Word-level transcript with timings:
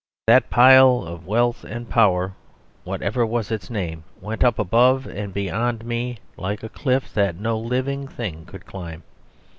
That 0.25 0.49
pile 0.49 1.03
of 1.05 1.27
wealth 1.27 1.63
and 1.63 1.87
power, 1.87 2.33
whatever 2.85 3.23
was 3.23 3.51
its 3.51 3.69
name, 3.69 4.03
went 4.19 4.43
up 4.43 4.57
above 4.57 5.05
and 5.05 5.31
beyond 5.31 5.85
me 5.85 6.17
like 6.37 6.63
a 6.63 6.69
cliff 6.69 7.13
that 7.13 7.35
no 7.39 7.59
living 7.59 8.07
thing 8.07 8.45
could 8.47 8.65
climb. 8.65 9.03